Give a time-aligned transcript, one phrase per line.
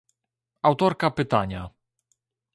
[0.63, 1.69] autorka pytania